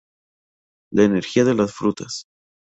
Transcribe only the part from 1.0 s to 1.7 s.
energía de